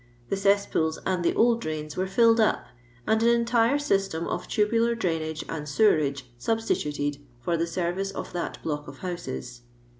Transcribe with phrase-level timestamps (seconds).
[0.29, 0.95] The cesspool!
[1.05, 2.65] and the old draina wen filled up,
[3.05, 8.57] and an entire tyttem of tubular drainage and sewerage substituted for the serrice of that
[8.63, 9.59] block of hnuset.